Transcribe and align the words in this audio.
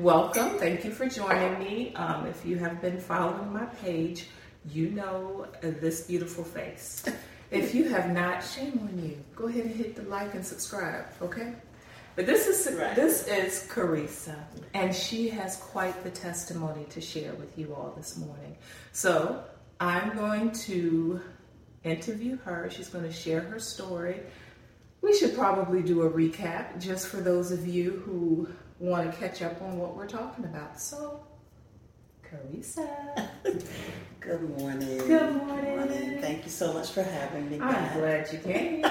welcome. 0.00 0.58
Thank 0.58 0.84
you 0.84 0.90
for 0.90 1.06
joining 1.06 1.58
me. 1.58 1.94
Um, 1.94 2.26
if 2.26 2.44
you 2.44 2.56
have 2.58 2.80
been 2.80 2.98
following 2.98 3.52
my 3.52 3.66
page, 3.66 4.28
you 4.70 4.90
know 4.90 5.46
this 5.62 6.02
beautiful 6.02 6.44
face. 6.44 7.04
If 7.50 7.74
you 7.74 7.88
have 7.88 8.10
not, 8.12 8.44
shame 8.44 8.78
on 8.82 9.02
you. 9.02 9.18
Go 9.34 9.48
ahead 9.48 9.64
and 9.66 9.74
hit 9.74 9.96
the 9.96 10.02
like 10.02 10.34
and 10.34 10.46
subscribe, 10.46 11.06
okay? 11.20 11.54
But 12.16 12.26
this 12.26 12.46
is 12.46 12.72
Right. 12.74 12.94
this 12.94 13.26
is 13.26 13.66
Carissa, 13.68 14.36
and 14.74 14.94
she 14.94 15.28
has 15.30 15.56
quite 15.56 16.02
the 16.04 16.10
testimony 16.10 16.84
to 16.90 17.00
share 17.00 17.34
with 17.34 17.58
you 17.58 17.74
all 17.74 17.92
this 17.96 18.16
morning. 18.16 18.56
So 18.92 19.42
I'm 19.80 20.14
going 20.16 20.52
to 20.52 21.20
interview 21.84 22.36
her. 22.38 22.68
She's 22.70 22.88
going 22.88 23.04
to 23.04 23.12
share 23.12 23.40
her 23.40 23.58
story. 23.58 24.20
We 25.02 25.16
should 25.18 25.34
probably 25.34 25.82
do 25.82 26.02
a 26.02 26.10
recap 26.10 26.78
just 26.80 27.08
for 27.08 27.16
those 27.18 27.50
of 27.52 27.66
you 27.66 28.02
who 28.04 28.48
want 28.80 29.10
to 29.10 29.16
catch 29.18 29.42
up 29.42 29.60
on 29.62 29.78
what 29.78 29.94
we're 29.94 30.08
talking 30.08 30.44
about. 30.44 30.80
So, 30.80 31.20
Carissa. 32.24 33.28
Good 34.20 34.58
morning. 34.58 34.98
Good 34.98 35.36
morning. 35.46 36.18
Thank 36.20 36.44
you 36.44 36.50
so 36.50 36.72
much 36.72 36.90
for 36.90 37.02
having 37.02 37.50
me 37.50 37.60
I'm 37.60 37.98
glad 37.98 38.32
you 38.32 38.38
came. 38.38 38.84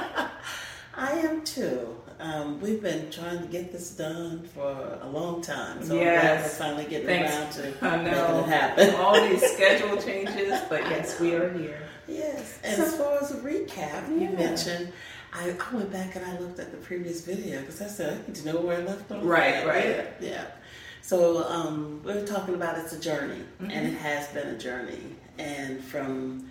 I 0.95 1.11
am 1.11 1.44
too. 1.44 1.95
Um, 2.20 2.59
we've 2.59 2.81
been 2.81 3.09
trying 3.09 3.39
to 3.41 3.47
get 3.47 3.71
this 3.71 3.91
done 3.91 4.44
for 4.53 4.99
a 5.02 5.07
long 5.07 5.41
time, 5.41 5.81
so 5.83 5.94
I'm 5.94 5.99
glad 6.03 6.13
Yes. 6.23 6.44
we're 6.59 6.66
finally 6.66 6.85
getting 6.85 7.08
Thanks. 7.08 7.58
around 7.59 7.71
to 7.80 7.85
I 7.85 7.97
making 7.97 8.11
know. 8.11 8.39
it 8.39 8.45
happen. 8.47 8.95
All 8.95 9.13
these 9.30 9.41
schedule 9.53 9.95
changes, 9.97 10.59
but 10.67 10.81
yes, 10.81 11.17
we 11.19 11.33
are 11.35 11.53
here. 11.58 11.80
Yes, 12.08 12.59
and 12.63 12.75
So- 12.75 12.83
as 12.83 12.97
far 12.97 13.17
as 13.21 13.31
a 13.31 13.35
recap, 13.38 14.09
you 14.09 14.30
mentioned. 14.31 14.91
I, 15.33 15.51
I 15.51 15.75
went 15.75 15.91
back 15.91 16.15
and 16.15 16.25
I 16.25 16.38
looked 16.39 16.59
at 16.59 16.72
the 16.72 16.77
previous 16.77 17.22
video 17.25 17.59
because 17.61 17.81
I 17.81 17.88
said 17.88 18.13
I 18.23 18.27
need 18.27 18.35
to 18.35 18.45
know 18.52 18.61
where 18.61 18.77
I 18.80 18.83
left 18.83 19.11
off. 19.11 19.19
Right, 19.23 19.66
right. 19.66 19.86
Yeah, 19.86 20.03
yeah. 20.19 20.45
So 21.02 21.47
um, 21.47 22.02
we 22.03 22.11
are 22.13 22.25
talking 22.25 22.55
about 22.55 22.77
it's 22.77 22.94
a 22.94 22.99
journey, 22.99 23.41
Mm-hmm. 23.61 23.71
and 23.71 23.88
it 23.88 23.97
has 23.97 24.27
been 24.30 24.47
a 24.47 24.58
journey. 24.58 25.02
And 25.38 25.83
from 25.83 26.49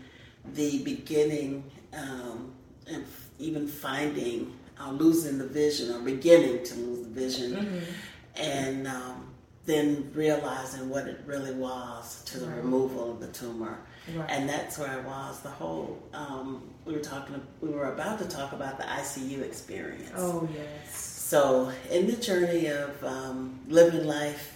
the 0.55 0.83
beginning, 0.83 1.65
um, 1.93 2.53
and 2.87 3.03
f- 3.05 3.29
even 3.39 3.69
finding, 3.69 4.53
uh, 4.81 4.91
losing 4.93 5.39
the 5.39 5.47
vision, 5.47 5.95
or 5.95 6.01
beginning 6.01 6.65
to 6.65 6.75
lose 6.75 7.01
the 7.07 7.09
vision, 7.11 7.53
Mm-hmm. 7.57 8.41
and 8.43 8.87
um, 8.89 9.25
then 9.67 10.11
realizing 10.15 10.89
what 10.89 11.07
it 11.07 11.21
really 11.27 11.53
was 11.55 12.23
to 12.25 12.39
the 12.41 12.47
Right. 12.47 12.57
removal 12.59 13.13
of 13.13 13.21
the 13.21 13.29
tumor. 13.29 13.79
Right. 14.15 14.31
And 14.31 14.49
that's 14.49 14.79
where 14.79 14.89
I 14.91 15.01
was. 15.01 15.41
The 15.41 15.51
whole 15.51 15.99
um, 16.15 16.63
we 16.85 16.93
were 16.95 17.01
talking, 17.01 17.41
we 17.61 17.69
were 17.69 17.93
about 17.93 18.19
to 18.21 18.27
talk 18.27 18.53
about 18.53 18.79
the 18.79 18.85
ICU 18.85 19.43
experience. 19.43 20.13
Oh, 20.17 20.49
yes. 20.55 20.95
So 20.97 21.71
in 21.91 22.07
the 22.07 22.17
journey 22.17 22.67
of 22.69 23.05
um, 23.05 23.61
living 23.69 24.07
life, 24.07 24.55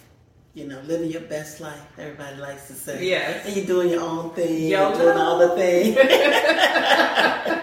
you 0.55 0.67
know, 0.67 0.79
living 0.81 1.09
your 1.11 1.21
best 1.21 1.59
life, 1.61 1.81
everybody 1.97 2.37
likes 2.37 2.67
to 2.67 2.73
say, 2.73 3.07
Yes. 3.07 3.45
and 3.45 3.55
you're 3.55 3.65
doing 3.65 3.89
your 3.89 4.01
own 4.01 4.29
thing, 4.31 4.67
YOLO. 4.69 4.89
you're 4.89 5.03
doing 5.05 5.17
all 5.17 5.39
the 5.39 5.49
things, 5.55 5.95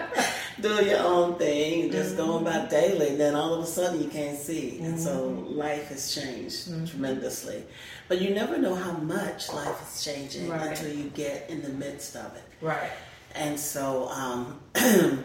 doing 0.61 0.87
your 0.87 0.99
own 0.99 1.35
thing, 1.37 1.83
and 1.83 1.91
just 1.91 2.15
going 2.17 2.29
Mm-hmm. 2.43 2.47
about 2.47 2.69
daily. 2.69 3.09
And 3.09 3.19
then 3.19 3.35
all 3.35 3.53
of 3.55 3.63
a 3.63 3.67
sudden 3.67 4.01
you 4.01 4.09
can't 4.09 4.37
see, 4.37 4.79
and 4.79 4.99
so 4.99 5.27
life 5.49 5.87
has 5.89 6.13
changed 6.13 6.69
Mm-hmm. 6.69 6.85
tremendously. 6.85 7.63
But 8.07 8.21
you 8.21 8.31
never 8.35 8.57
know 8.57 8.75
how 8.75 8.91
much 8.93 9.51
life 9.53 9.81
is 9.93 10.03
changing 10.03 10.49
Right. 10.49 10.67
until 10.69 10.93
you 10.93 11.09
get 11.09 11.49
in 11.49 11.61
the 11.61 11.69
midst 11.69 12.15
of 12.15 12.35
it. 12.35 12.43
Right. 12.61 12.91
And 13.35 13.57
so 13.59 14.09
um, 14.09 14.59
the 14.73 15.23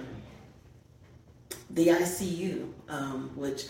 ICU, 1.88 2.70
um, 2.88 3.30
which 3.34 3.64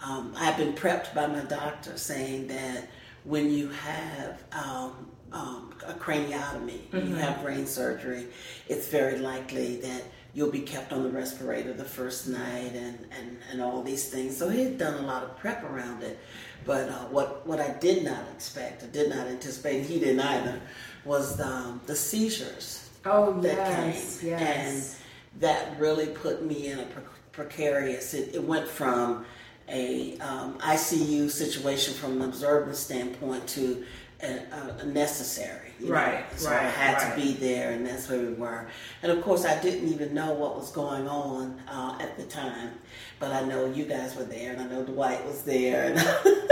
um, 0.00 0.32
I've 0.36 0.56
been 0.56 0.72
prepped 0.74 1.14
by 1.14 1.26
my 1.26 1.40
doctor 1.40 1.96
saying 1.96 2.48
that 2.48 2.88
when 3.24 3.50
you 3.50 3.68
have 3.70 4.42
um, 4.52 4.92
um, 5.32 5.74
a 5.86 5.92
craniotomy, 5.94 6.80
you 6.92 7.14
have 7.16 7.42
brain 7.42 7.66
surgery, 7.66 8.26
it's 8.68 8.88
very 8.88 9.18
likely 9.18 9.76
that 9.80 10.02
you'll 10.36 10.50
be 10.50 10.60
kept 10.60 10.92
on 10.92 11.02
the 11.02 11.08
respirator 11.08 11.72
the 11.72 11.82
first 11.82 12.28
night 12.28 12.72
and, 12.74 12.98
and, 13.18 13.38
and 13.50 13.62
all 13.62 13.82
these 13.82 14.10
things. 14.10 14.36
So 14.36 14.50
he 14.50 14.60
had 14.62 14.76
done 14.76 15.02
a 15.02 15.06
lot 15.06 15.22
of 15.22 15.34
prep 15.38 15.64
around 15.64 16.02
it. 16.02 16.18
But 16.66 16.90
uh, 16.90 17.04
what, 17.06 17.46
what 17.46 17.58
I 17.58 17.70
did 17.80 18.04
not 18.04 18.22
expect, 18.34 18.84
I 18.84 18.88
did 18.88 19.08
not 19.08 19.26
anticipate, 19.28 19.78
and 19.78 19.86
he 19.86 19.98
didn't 19.98 20.20
either, 20.20 20.60
was 21.06 21.40
um, 21.40 21.80
the 21.86 21.96
seizures 21.96 22.90
Oh, 23.06 23.40
that 23.40 23.54
yes. 23.56 24.20
came, 24.20 24.28
Yes. 24.30 25.00
and 25.34 25.40
that 25.40 25.80
really 25.80 26.08
put 26.08 26.44
me 26.44 26.66
in 26.66 26.80
a 26.80 26.84
pre- 26.84 27.02
precarious. 27.32 28.12
It, 28.12 28.34
it 28.34 28.44
went 28.44 28.68
from 28.68 29.24
a 29.70 30.18
um, 30.18 30.58
ICU 30.58 31.30
situation 31.30 31.94
from 31.94 32.20
an 32.20 32.28
observant 32.28 32.76
standpoint 32.76 33.46
to 33.48 33.84
necessary. 34.86 35.72
you 35.78 35.86
know. 35.86 35.92
Right, 35.94 36.24
So 36.38 36.50
I 36.50 36.54
right, 36.54 36.62
had 36.66 36.94
right. 36.94 37.14
to 37.14 37.20
be 37.20 37.32
there, 37.34 37.72
and 37.72 37.86
that's 37.86 38.08
where 38.08 38.20
we 38.20 38.32
were. 38.32 38.66
And 39.02 39.12
of 39.12 39.22
course, 39.22 39.44
I 39.44 39.60
didn't 39.60 39.88
even 39.88 40.14
know 40.14 40.32
what 40.32 40.56
was 40.56 40.70
going 40.72 41.06
on 41.08 41.60
uh, 41.68 41.98
at 42.00 42.16
the 42.16 42.24
time, 42.24 42.70
but 43.18 43.32
I 43.32 43.42
know 43.42 43.66
you 43.66 43.84
guys 43.84 44.16
were 44.16 44.24
there, 44.24 44.52
and 44.52 44.60
I 44.60 44.66
know 44.66 44.84
Dwight 44.84 45.24
was 45.26 45.42
there, 45.42 45.92
and. 45.92 45.98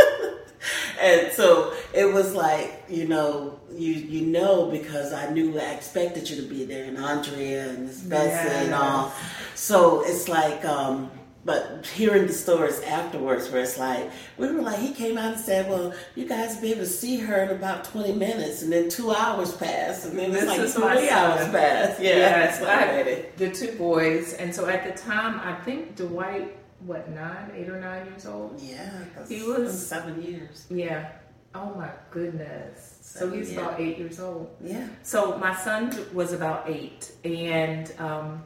And 1.01 1.33
so 1.33 1.75
it 1.93 2.11
was 2.11 2.35
like, 2.35 2.85
you 2.89 3.07
know, 3.07 3.61
you 3.71 3.93
you 3.93 4.27
know 4.27 4.71
because 4.71 5.13
I 5.13 5.31
knew 5.31 5.59
I 5.59 5.73
expected 5.73 6.31
you 6.31 6.37
to 6.37 6.49
be 6.49 6.65
there 6.65 6.85
and 6.85 6.97
Andrea 6.97 7.69
and 7.69 7.87
Miss 7.87 8.01
Betsy 8.01 8.65
and 8.65 8.75
all. 8.75 9.13
So 9.55 10.03
it's 10.07 10.29
like, 10.29 10.65
um, 10.65 11.11
but 11.45 11.87
hearing 11.95 12.27
the 12.27 12.33
stories 12.33 12.81
afterwards 12.83 13.51
where 13.51 13.63
it's 13.63 13.79
like, 13.79 14.11
we 14.39 14.51
were 14.51 14.63
like, 14.63 14.79
he 14.79 14.93
came 14.93 15.19
out 15.19 15.35
and 15.35 15.41
said, 15.41 15.69
well, 15.69 15.93
you 16.15 16.27
guys 16.27 16.55
will 16.55 16.63
be 16.63 16.71
able 16.73 16.81
to 16.81 16.87
see 16.87 17.19
her 17.19 17.43
in 17.43 17.51
about 17.51 17.85
20 17.85 18.13
minutes 18.15 18.63
and 18.63 18.73
then 18.73 18.89
two 18.89 19.11
hours 19.13 19.55
passed 19.57 20.07
and 20.07 20.19
then 20.19 20.31
it's 20.31 20.41
This 20.41 20.49
like 20.49 20.59
is 20.61 20.75
three 20.75 21.09
son. 21.09 21.31
hours 21.33 21.49
passed. 21.51 22.01
Yeah. 22.01 22.17
Yes, 22.17 22.63
I 22.63 22.73
I 22.73 22.77
had 22.87 23.07
it. 23.07 23.37
the 23.37 23.51
two 23.51 23.73
boys, 23.77 24.33
and 24.35 24.55
so 24.55 24.67
at 24.67 24.85
the 24.85 25.01
time, 25.03 25.39
I 25.41 25.55
think 25.65 25.97
Dwight, 25.97 26.57
what 26.81 27.09
nine, 27.11 27.51
eight 27.55 27.69
or 27.69 27.79
nine 27.81 28.07
years 28.07 28.27
old? 28.27 28.59
yeah 28.61 28.91
He 29.29 29.43
was- 29.43 29.87
seven 29.87 30.23
years. 30.23 30.67
Yeah. 30.71 31.11
Oh 31.55 31.75
my 31.77 31.91
goodness. 32.11 32.99
So 33.03 33.31
he's 33.31 33.53
yeah. 33.53 33.61
about 33.61 33.81
eight 33.81 33.97
years 33.99 34.19
old. 34.19 34.51
Yeah. 34.61 34.89
So 35.03 35.39
my 35.39 35.55
son 35.55 35.95
was 36.13 36.33
about 36.33 36.69
eight, 36.69 37.13
and 37.25 37.93
um, 38.01 38.43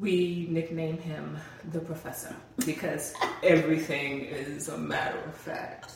we 0.00 0.46
nickname 0.50 0.98
him 0.98 1.36
the 1.72 1.80
professor 1.80 2.34
because 2.64 3.14
everything 3.42 4.20
is 4.20 4.68
a 4.68 4.78
matter 4.78 5.18
of 5.18 5.34
fact. 5.34 5.94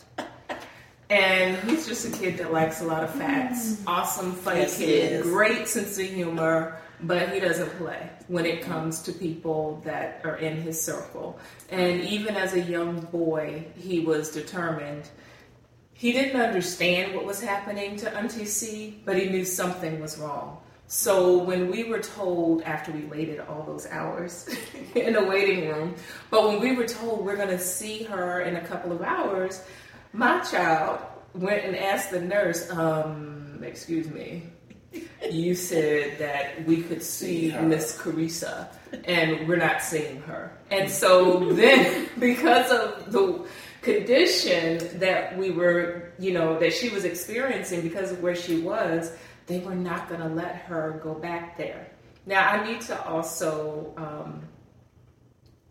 And 1.08 1.56
he's 1.68 1.86
just 1.86 2.08
a 2.08 2.10
kid 2.10 2.38
that 2.38 2.52
likes 2.52 2.80
a 2.80 2.84
lot 2.84 3.04
of 3.04 3.14
facts. 3.14 3.74
Mm. 3.74 3.82
Awesome, 3.86 4.32
funny 4.32 4.60
Yes, 4.60 4.78
kid, 4.78 5.22
great 5.22 5.68
sense 5.68 5.98
of 5.98 6.06
humor, 6.06 6.80
but 7.02 7.28
he 7.32 7.38
doesn't 7.38 7.68
play 7.76 8.08
when 8.28 8.46
it 8.46 8.62
comes 8.62 9.02
to 9.02 9.12
people 9.12 9.82
that 9.84 10.22
are 10.24 10.36
in 10.36 10.56
his 10.56 10.80
circle. 10.80 11.38
And 11.68 12.00
even 12.00 12.34
as 12.34 12.54
a 12.54 12.60
young 12.60 13.00
boy, 13.00 13.66
he 13.76 14.00
was 14.00 14.30
determined. 14.30 15.10
He 15.92 16.12
didn't 16.12 16.40
understand 16.40 17.14
what 17.14 17.26
was 17.26 17.42
happening 17.42 17.96
to 17.96 18.16
Auntie 18.16 18.46
C, 18.46 19.02
but 19.04 19.18
he 19.18 19.28
knew 19.28 19.44
something 19.44 20.00
was 20.00 20.18
wrong. 20.18 20.61
So 20.92 21.38
when 21.38 21.70
we 21.70 21.84
were 21.84 22.00
told 22.00 22.60
after 22.64 22.92
we 22.92 23.04
waited 23.04 23.40
all 23.40 23.62
those 23.62 23.86
hours 23.86 24.46
in 24.94 25.14
the 25.14 25.24
waiting 25.24 25.66
room, 25.70 25.94
but 26.28 26.46
when 26.46 26.60
we 26.60 26.76
were 26.76 26.86
told 26.86 27.24
we're 27.24 27.34
going 27.34 27.48
to 27.48 27.58
see 27.58 28.02
her 28.02 28.42
in 28.42 28.56
a 28.56 28.60
couple 28.60 28.92
of 28.92 29.00
hours, 29.00 29.64
my 30.12 30.40
child 30.40 31.00
went 31.32 31.64
and 31.64 31.74
asked 31.74 32.10
the 32.10 32.20
nurse, 32.20 32.70
um, 32.72 33.58
excuse 33.62 34.10
me, 34.10 34.42
you 35.30 35.54
said 35.54 36.18
that 36.18 36.62
we 36.66 36.82
could 36.82 37.02
see. 37.02 37.56
Miss 37.62 37.96
Carissa 37.96 38.68
and 39.04 39.48
we're 39.48 39.56
not 39.56 39.80
seeing 39.80 40.20
her. 40.22 40.52
And 40.70 40.90
so 40.90 41.54
then 41.54 42.06
because 42.18 42.70
of 42.70 43.10
the 43.10 43.46
condition 43.80 44.98
that 45.00 45.38
we 45.38 45.50
were, 45.52 46.12
you 46.18 46.32
know, 46.32 46.58
that 46.58 46.74
she 46.74 46.90
was 46.90 47.06
experiencing 47.06 47.80
because 47.80 48.12
of 48.12 48.22
where 48.22 48.36
she 48.36 48.60
was, 48.60 49.10
they 49.46 49.58
were 49.60 49.74
not 49.74 50.08
going 50.08 50.20
to 50.20 50.28
let 50.28 50.56
her 50.56 51.00
go 51.02 51.14
back 51.14 51.56
there. 51.56 51.90
Now, 52.26 52.48
I 52.48 52.70
need 52.70 52.80
to 52.82 53.04
also 53.06 53.92
um, 53.96 54.42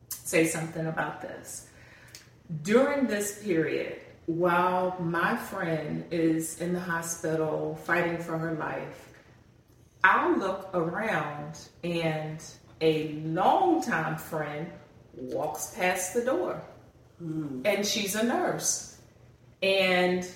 say 0.10 0.46
something 0.46 0.86
about 0.88 1.22
this. 1.22 1.68
During 2.64 3.08
this 3.08 3.42
period, 3.44 4.02
while 4.26 4.98
my 5.00 5.36
friend 5.36 6.06
is 6.12 6.60
in 6.60 6.74
the 6.74 6.80
hospital 6.80 7.80
fighting 7.84 8.18
for 8.18 8.38
her 8.38 8.54
life, 8.54 9.10
I 10.04 10.36
look 10.36 10.70
around 10.74 11.60
and 11.84 12.44
a 12.82 13.14
longtime 13.24 14.18
friend 14.18 14.70
walks 15.14 15.74
past 15.76 16.14
the 16.14 16.24
door. 16.24 16.62
And 17.66 17.86
she's 17.86 18.16
a 18.16 18.24
nurse. 18.24 18.98
And 19.62 20.28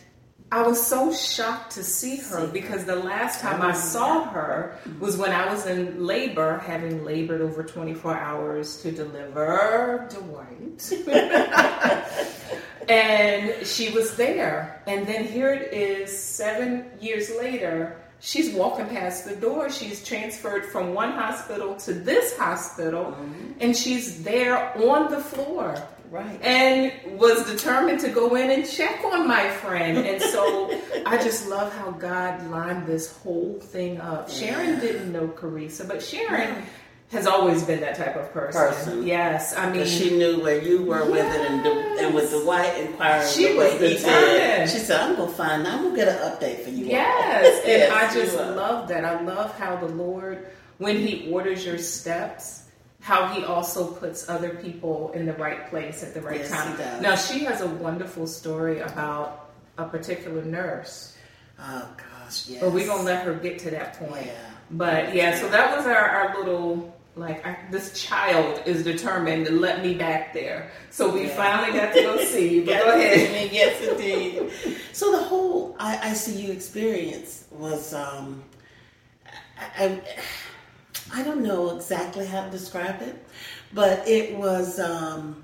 I 0.55 0.61
was 0.61 0.81
so 0.81 1.11
shocked 1.11 1.73
to 1.73 1.83
see 1.83 2.15
her 2.15 2.47
because 2.47 2.85
the 2.85 2.95
last 2.95 3.41
time 3.41 3.61
I 3.61 3.73
saw 3.73 4.23
her 4.29 4.79
was 5.01 5.17
when 5.17 5.33
I 5.33 5.51
was 5.51 5.65
in 5.65 6.05
labor, 6.05 6.59
having 6.59 7.03
labored 7.03 7.41
over 7.41 7.61
24 7.61 8.15
hours 8.15 8.81
to 8.81 8.89
deliver 8.89 10.07
Dwight. 10.09 10.93
and 12.89 13.67
she 13.67 13.89
was 13.89 14.15
there. 14.15 14.81
And 14.87 15.05
then 15.05 15.25
here 15.25 15.51
it 15.51 15.73
is, 15.73 16.17
seven 16.17 16.85
years 17.01 17.29
later. 17.37 17.97
She's 18.21 18.55
walking 18.55 18.87
past 18.87 19.25
the 19.25 19.35
door. 19.35 19.69
She's 19.69 20.05
transferred 20.05 20.67
from 20.67 20.93
one 20.93 21.11
hospital 21.11 21.75
to 21.79 21.93
this 21.93 22.37
hospital, 22.37 23.07
mm-hmm. 23.07 23.51
and 23.59 23.75
she's 23.75 24.23
there 24.23 24.71
on 24.77 25.11
the 25.11 25.19
floor. 25.19 25.85
Right. 26.09 26.41
And 26.41 27.19
was 27.19 27.45
determined 27.45 27.99
to 28.01 28.09
go 28.09 28.35
in 28.35 28.51
and 28.51 28.69
check 28.69 29.03
on 29.03 29.27
my 29.27 29.49
friend. 29.49 29.97
And 29.97 30.21
so 30.21 30.79
I 31.05 31.17
just 31.17 31.47
love 31.47 31.73
how 31.73 31.91
God 31.91 32.49
lined 32.49 32.87
this 32.87 33.15
whole 33.17 33.59
thing 33.59 33.99
up. 33.99 34.29
Sharon 34.29 34.79
didn't 34.79 35.11
know 35.11 35.27
Carissa, 35.27 35.87
but 35.87 36.01
Sharon 36.01 36.65
has 37.11 37.27
always 37.27 37.63
been 37.63 37.79
that 37.81 37.95
type 37.95 38.15
of 38.15 38.31
person. 38.31 38.61
person. 38.61 39.07
Yes, 39.07 39.55
I 39.55 39.71
mean 39.71 39.85
she 39.85 40.17
knew 40.17 40.41
where 40.41 40.61
you 40.61 40.83
were 40.83 41.01
yes. 41.01 41.11
with 41.11 41.35
it, 41.35 41.51
and, 41.51 41.65
the, 41.65 42.05
and 42.05 42.15
with 42.15 42.31
the 42.31 42.39
white 42.39 42.77
inquiring 42.77 43.27
she 43.27 43.53
was 43.55 43.77
did. 43.79 44.69
She 44.69 44.79
said, 44.79 45.01
"I'm 45.01 45.15
gonna 45.15 45.31
find. 45.31 45.67
I'm 45.67 45.83
gonna 45.83 45.95
get 45.95 46.07
an 46.07 46.31
update 46.31 46.63
for 46.63 46.71
you." 46.71 46.85
Yes, 46.87 47.63
and 47.65 47.93
I 47.99 48.13
just 48.13 48.35
love 48.35 48.87
that. 48.87 49.05
I 49.05 49.21
love 49.21 49.57
how 49.57 49.75
the 49.77 49.87
Lord, 49.87 50.47
when 50.77 50.97
He 50.97 51.31
orders 51.31 51.65
your 51.65 51.77
steps. 51.77 52.63
How 53.05 53.27
he 53.27 53.43
also 53.45 53.85
puts 53.85 54.27
other 54.27 54.49
people 54.55 55.11
in 55.11 55.27
the 55.27 55.33
right 55.33 55.69
place 55.69 56.01
at 56.01 56.15
the 56.15 56.21
right 56.21 56.39
yes, 56.39 56.49
time. 56.49 57.03
Now 57.03 57.15
she 57.15 57.43
has 57.43 57.61
a 57.61 57.67
wonderful 57.67 58.25
story 58.25 58.79
about 58.79 59.51
a 59.77 59.85
particular 59.85 60.43
nurse. 60.43 61.15
Oh 61.59 61.87
gosh, 61.97 62.47
yes. 62.47 62.61
But 62.61 62.71
we're 62.71 62.87
gonna 62.87 63.03
let 63.03 63.23
her 63.23 63.35
get 63.35 63.59
to 63.59 63.69
that 63.69 63.99
point. 63.99 64.25
Yeah. 64.25 64.49
But 64.71 65.13
yeah, 65.13 65.39
so 65.39 65.47
that 65.49 65.77
was 65.77 65.85
our, 65.85 65.95
our 65.95 66.35
little 66.35 66.95
like 67.15 67.45
I, 67.45 67.59
this 67.69 67.93
child 67.93 68.63
is 68.65 68.83
determined 68.83 69.45
to 69.45 69.51
let 69.51 69.83
me 69.83 69.93
back 69.93 70.33
there. 70.33 70.71
So 70.89 71.13
we 71.13 71.27
yeah. 71.27 71.35
finally 71.35 71.77
got 71.77 71.93
to 71.93 72.01
go 72.01 72.17
see 72.25 72.55
you. 72.55 72.65
But 72.65 72.83
go 72.83 72.95
ahead. 72.95 73.51
yes, 73.51 73.87
indeed. 73.87 74.51
So 74.93 75.11
the 75.11 75.23
whole 75.23 75.75
ICU 75.75 76.49
experience 76.49 77.45
was, 77.51 77.93
um, 77.93 78.43
I, 79.59 79.85
I, 79.85 80.01
I, 81.13 81.23
don't 81.23 81.41
know 81.41 81.75
exactly 81.75 82.25
how 82.25 82.45
to 82.45 82.51
describe 82.51 83.01
it, 83.01 83.25
but 83.73 84.07
it 84.07 84.35
was, 84.35 84.79
um, 84.79 85.43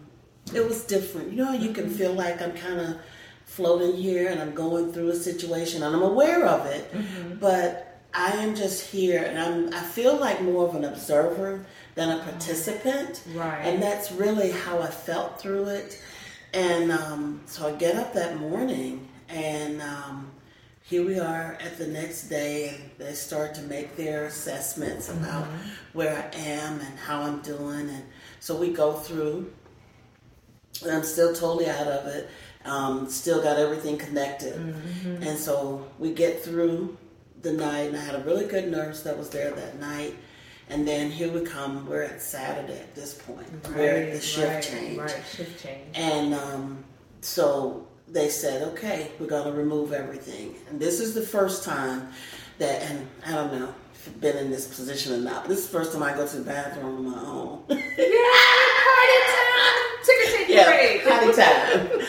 it 0.54 0.66
was 0.68 0.84
different. 0.86 1.32
You 1.32 1.38
know, 1.38 1.54
you 1.54 1.74
can 1.74 1.86
mm-hmm. 1.86 1.94
feel 1.94 2.14
like 2.14 2.42
I'm 2.42 2.54
kind 2.54 2.80
of 2.80 2.98
floating 3.46 3.96
here 3.96 4.30
and 4.30 4.42
I'm 4.42 4.56
going 4.56 4.94
through 4.94 5.10
a 5.10 5.16
situation 5.16 5.84
and 5.84 5.96
I'm 5.96 6.02
aware 6.02 6.46
of 6.46 6.66
it, 6.66 6.92
mm-hmm. 6.92 7.36
but 7.36 7.92
I 8.14 8.32
am 8.32 8.56
just 8.56 8.90
here, 8.90 9.24
and 9.24 9.40
I'm. 9.40 9.74
I 9.74 9.82
feel 9.82 10.18
like 10.18 10.42
more 10.42 10.68
of 10.68 10.76
an 10.76 10.84
observer 10.84 11.66
than 11.96 12.20
a 12.20 12.24
participant, 12.24 13.24
right? 13.34 13.62
And 13.62 13.82
that's 13.82 14.12
really 14.12 14.52
how 14.52 14.80
I 14.80 14.88
felt 14.88 15.40
through 15.40 15.68
it. 15.68 16.02
And 16.54 16.92
um, 16.92 17.42
so 17.46 17.68
I 17.68 17.72
get 17.74 17.96
up 17.96 18.14
that 18.14 18.38
morning, 18.38 19.08
and 19.30 19.82
um, 19.82 20.31
here 20.84 21.06
we 21.06 21.20
are 21.20 21.58
at 21.62 21.78
the 21.78 21.88
next 21.88 22.24
day, 22.24 22.70
and 22.70 22.92
they 22.98 23.14
start 23.14 23.56
to 23.56 23.62
make 23.64 23.96
their 23.96 24.26
assessments 24.26 25.10
about 25.10 25.46
mm-hmm. 25.46 25.70
where 25.94 26.18
I 26.18 26.38
am 26.38 26.80
and 26.80 27.00
how 27.00 27.22
I'm 27.22 27.42
doing, 27.42 27.90
and 27.90 28.04
so 28.40 28.58
we 28.58 28.70
go 28.70 28.94
through. 28.94 29.52
And 30.84 30.92
I'm 30.92 31.04
still 31.04 31.34
totally 31.34 31.68
out 31.68 31.88
of 31.88 32.08
it. 32.08 32.30
Um, 32.66 33.10
still 33.10 33.42
got 33.42 33.58
everything 33.58 33.98
connected, 33.98 34.56
mm-hmm. 34.56 35.24
and 35.24 35.38
so 35.38 35.88
we 36.00 36.14
get 36.14 36.44
through 36.44 36.98
the 37.42 37.54
night, 37.54 37.90
and 37.90 37.98
I 37.98 38.02
had 38.02 38.16
a 38.16 38.24
really 38.24 38.46
good 38.46 38.70
nurse 38.70 39.04
that 39.04 39.18
was 39.18 39.30
there 39.30 39.52
that 39.52 39.80
night. 39.80 40.16
And 40.70 40.88
then 40.88 41.12
here 41.12 41.30
we 41.30 41.42
come. 41.42 41.86
We're 41.86 42.04
at 42.04 42.22
Saturday 42.22 42.80
at 42.80 42.96
this 42.96 43.14
point. 43.14 43.48
Right, 43.66 43.76
we're 43.76 43.96
at 44.04 44.14
the 44.14 44.22
shift 44.22 44.54
right, 44.54 44.64
change. 44.64 44.98
Right, 44.98 45.24
shift 45.36 45.62
change. 45.62 45.88
And 45.96 46.34
um, 46.34 46.86
so 47.20 47.88
they 48.12 48.30
said, 48.30 48.62
okay, 48.74 49.12
we're 49.20 49.28
going 49.28 49.46
to 49.46 49.58
remove 49.58 49.94
everything. 49.94 50.56
And 50.70 50.80
this 50.80 51.00
is 51.00 51.14
the 51.14 51.22
first 51.22 51.64
time 51.64 52.10
that, 52.58 52.82
and 52.84 53.08
I 53.26 53.32
don't 53.32 53.54
know 53.54 53.74
if 53.94 54.08
I've 54.08 54.22
been 54.22 54.38
in 54.38 54.52
this 54.52 54.68
position 54.68 55.14
or 55.14 55.18
not, 55.18 55.44
but 55.44 55.50
this 55.50 55.60
is 55.60 55.68
the 55.68 55.78
first 55.78 55.94
time 55.94 56.04
I 56.04 56.14
go 56.14 56.28
to 56.28 56.38
the 56.38 56.44
bathroom 56.44 57.08
on 57.08 57.12
my 57.12 57.20
own. 57.20 57.64
yeah, 57.70 57.76
party 57.78 59.18
time. 59.28 59.72
Ticker 60.04 60.38
tape 60.38 60.50
yeah, 60.50 61.10
party 61.10 61.34
time. 61.42 62.02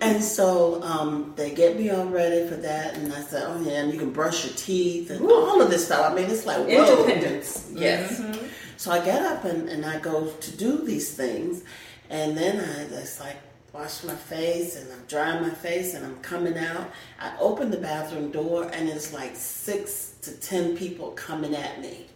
And 0.00 0.22
so 0.22 0.82
um, 0.82 1.32
they 1.36 1.54
get 1.54 1.78
me 1.78 1.88
all 1.88 2.04
ready 2.04 2.46
for 2.46 2.56
that, 2.56 2.94
and 2.94 3.10
I 3.10 3.22
said, 3.22 3.44
"Oh 3.46 3.62
yeah, 3.62 3.80
and 3.80 3.90
you 3.90 3.98
can 3.98 4.10
brush 4.10 4.44
your 4.44 4.52
teeth 4.54 5.10
and 5.10 5.22
Ooh. 5.22 5.32
all 5.32 5.62
of 5.62 5.70
this 5.70 5.86
stuff." 5.86 6.10
I 6.10 6.14
mean, 6.14 6.28
it's 6.28 6.44
like 6.44 6.58
whoa. 6.58 7.04
independence. 7.06 7.70
Yes. 7.72 8.20
Mm-hmm. 8.20 8.46
So 8.76 8.90
I 8.90 9.02
get 9.02 9.22
up 9.22 9.44
and, 9.44 9.66
and 9.70 9.86
I 9.86 9.98
go 10.00 10.26
to 10.26 10.56
do 10.58 10.84
these 10.84 11.14
things, 11.14 11.64
and 12.10 12.36
then 12.36 12.60
I 12.60 12.86
just 12.88 13.18
like 13.18 13.38
wash 13.74 14.04
my 14.04 14.14
face 14.14 14.76
and 14.76 14.90
I'm 14.92 15.04
drying 15.08 15.42
my 15.42 15.50
face 15.50 15.94
and 15.94 16.06
I'm 16.06 16.16
coming 16.20 16.56
out. 16.56 16.92
I 17.18 17.36
open 17.40 17.72
the 17.72 17.76
bathroom 17.76 18.30
door 18.30 18.70
and 18.72 18.88
it's 18.88 19.12
like 19.12 19.34
six 19.34 20.14
to 20.22 20.30
ten 20.30 20.76
people 20.76 21.10
coming 21.10 21.56
at 21.56 21.80
me. 21.80 22.06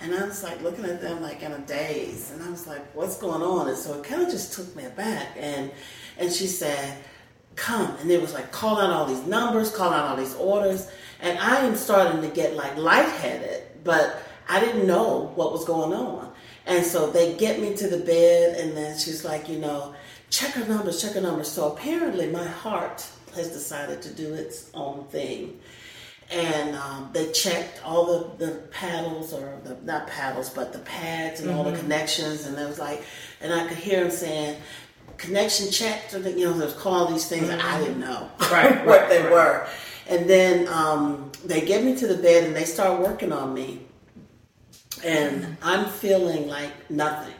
And 0.00 0.12
I 0.12 0.24
was 0.24 0.42
like 0.42 0.60
looking 0.60 0.84
at 0.84 1.00
them 1.00 1.22
like 1.22 1.42
in 1.42 1.52
a 1.52 1.60
daze, 1.60 2.32
and 2.32 2.42
I 2.42 2.50
was 2.50 2.66
like, 2.66 2.82
"What's 2.92 3.18
going 3.18 3.40
on?" 3.40 3.68
And 3.68 3.78
so 3.78 3.94
it 3.94 4.02
kind 4.02 4.20
of 4.20 4.28
just 4.28 4.52
took 4.52 4.74
me 4.74 4.84
aback. 4.84 5.28
And 5.38 5.70
and 6.18 6.32
she 6.32 6.48
said, 6.48 6.98
"Come." 7.54 7.94
And 8.00 8.10
it 8.10 8.20
was 8.20 8.34
like 8.34 8.50
calling 8.50 8.84
out 8.84 8.90
all 8.90 9.06
these 9.06 9.24
numbers, 9.24 9.70
calling 9.70 9.94
out 9.94 10.08
all 10.08 10.16
these 10.16 10.34
orders, 10.34 10.90
and 11.20 11.38
I 11.38 11.58
am 11.58 11.76
starting 11.76 12.20
to 12.20 12.34
get 12.34 12.56
like 12.56 12.76
lightheaded, 12.76 13.62
but 13.84 14.20
I 14.48 14.58
didn't 14.58 14.88
know 14.88 15.30
what 15.36 15.52
was 15.52 15.64
going 15.64 15.92
on. 15.92 16.32
And 16.66 16.84
so 16.84 17.08
they 17.08 17.36
get 17.36 17.60
me 17.60 17.76
to 17.76 17.86
the 17.86 17.98
bed, 17.98 18.58
and 18.58 18.76
then 18.76 18.98
she's 18.98 19.24
like, 19.24 19.48
you 19.48 19.60
know, 19.60 19.94
check 20.32 20.54
her 20.54 20.66
numbers, 20.66 21.00
check 21.00 21.12
her 21.12 21.20
numbers. 21.20 21.48
So 21.48 21.72
apparently, 21.72 22.26
my 22.26 22.46
heart 22.46 23.06
has 23.34 23.48
decided 23.48 24.02
to 24.02 24.12
do 24.12 24.34
its 24.34 24.70
own 24.74 25.04
thing 25.04 25.60
and 26.30 26.76
um, 26.76 27.10
they 27.12 27.30
checked 27.32 27.84
all 27.84 28.06
the, 28.36 28.46
the 28.46 28.52
paddles 28.68 29.32
or 29.32 29.58
the 29.64 29.76
not 29.82 30.06
paddles 30.06 30.50
but 30.50 30.72
the 30.72 30.78
pads 30.80 31.40
and 31.40 31.48
mm-hmm. 31.48 31.58
all 31.58 31.64
the 31.64 31.70
mm-hmm. 31.70 31.80
connections 31.80 32.46
and 32.46 32.58
it 32.58 32.66
was 32.66 32.78
like 32.78 33.04
and 33.40 33.52
i 33.52 33.66
could 33.66 33.76
hear 33.76 34.00
them 34.00 34.10
saying 34.10 34.56
connection 35.18 35.70
checked 35.70 36.14
or 36.14 36.20
the, 36.20 36.30
you 36.32 36.44
know 36.44 36.52
they 36.52 36.64
was 36.64 36.74
calling 36.74 37.12
these 37.12 37.28
things 37.28 37.48
mm-hmm. 37.48 37.74
i 37.74 37.78
didn't 37.80 38.00
know 38.00 38.30
right, 38.50 38.84
what 38.86 39.00
right, 39.00 39.08
they 39.08 39.22
right. 39.22 39.32
were 39.32 39.66
and 40.08 40.28
then 40.28 40.66
um, 40.68 41.30
they 41.44 41.60
get 41.60 41.84
me 41.84 41.94
to 41.96 42.06
the 42.06 42.20
bed 42.20 42.44
and 42.44 42.56
they 42.56 42.64
start 42.64 43.00
working 43.00 43.32
on 43.32 43.52
me 43.52 43.80
and 45.04 45.42
mm-hmm. 45.42 45.52
i'm 45.62 45.86
feeling 45.86 46.48
like 46.48 46.90
nothing 46.90 47.34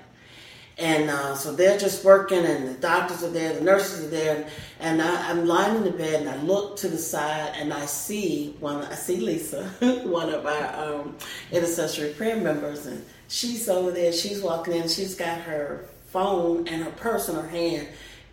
and 0.78 1.10
uh, 1.10 1.34
so 1.34 1.52
they're 1.52 1.78
just 1.78 2.04
working, 2.04 2.44
and 2.44 2.68
the 2.68 2.74
doctors 2.74 3.22
are 3.22 3.30
there, 3.30 3.52
the 3.52 3.60
nurses 3.60 4.06
are 4.06 4.10
there, 4.10 4.46
and 4.80 5.02
I, 5.02 5.30
am 5.30 5.46
lying 5.46 5.76
in 5.76 5.84
the 5.84 5.90
bed, 5.90 6.20
and 6.20 6.30
I 6.30 6.36
look 6.42 6.76
to 6.78 6.88
the 6.88 6.98
side, 6.98 7.52
and 7.56 7.72
I 7.72 7.84
see 7.84 8.56
one. 8.58 8.82
I 8.84 8.94
see 8.94 9.18
Lisa, 9.18 9.64
one 10.04 10.30
of 10.30 10.46
our 10.46 11.00
um, 11.00 11.16
intercessory 11.50 12.14
prayer 12.14 12.36
members, 12.36 12.86
and 12.86 13.04
she's 13.28 13.68
over 13.68 13.90
there. 13.90 14.12
She's 14.12 14.40
walking 14.40 14.74
in. 14.74 14.88
She's 14.88 15.14
got 15.14 15.38
her 15.42 15.84
phone 16.06 16.66
and 16.68 16.82
her 16.82 16.90
purse 16.92 17.28
in 17.28 17.34
her 17.34 17.48
hand, 17.48 17.88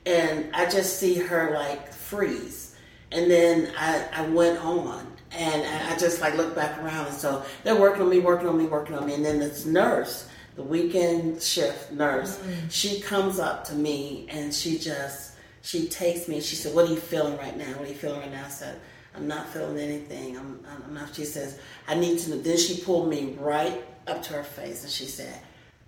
and 0.06 0.56
I 0.56 0.70
just 0.70 0.98
see 0.98 1.16
her 1.16 1.52
like 1.54 1.92
freeze. 1.92 2.76
And 3.12 3.30
then 3.30 3.72
I, 3.78 4.06
I 4.14 4.28
went 4.30 4.64
on, 4.64 5.06
and 5.32 5.66
I 5.92 5.98
just 5.98 6.22
like 6.22 6.36
look 6.36 6.56
back 6.56 6.82
around, 6.82 7.08
and 7.08 7.16
so 7.16 7.44
they're 7.66 7.80
working 7.80 8.04
on 8.04 8.10
me, 8.10 8.20
working 8.20 8.48
on 8.48 8.58
me, 8.58 8.66
working 8.66 8.96
on 8.96 9.06
me, 9.06 9.16
and 9.16 9.26
then 9.26 9.40
this 9.40 9.66
nurse 9.66 10.29
the 10.60 10.66
weekend 10.66 11.42
shift 11.42 11.94
nurse, 11.94 12.38
mm-hmm. 12.38 12.68
she 12.68 13.00
comes 13.00 13.40
up 13.40 13.64
to 13.64 13.74
me 13.74 14.28
and 14.30 14.54
she 14.54 14.78
just 14.78 15.38
she 15.62 15.88
takes 15.88 16.28
me. 16.28 16.42
She 16.42 16.58
said, 16.58 16.76
"What 16.76 16.90
are 16.90 16.92
you 16.92 17.00
feeling 17.00 17.38
right 17.38 17.56
now? 17.56 17.72
What 17.78 17.86
are 17.86 17.88
you 17.88 17.96
feeling 17.96 18.20
right 18.20 18.32
now?" 18.32 18.46
I 18.46 18.50
said, 18.50 18.78
"I'm 19.16 19.26
not 19.26 19.48
feeling 19.48 19.78
anything. 19.78 20.38
I'm, 20.38 20.60
I'm 20.86 20.94
not." 20.94 21.16
She 21.16 21.24
says, 21.24 21.60
"I 21.88 21.96
need 21.96 22.20
to 22.20 22.32
know." 22.32 22.38
Then 22.42 22.58
she 22.58 22.82
pulled 22.82 23.10
me 23.10 23.38
right 23.40 23.82
up 24.06 24.22
to 24.24 24.34
her 24.34 24.44
face 24.44 24.84
and 24.84 24.92
she 24.92 25.06
said, 25.06 25.40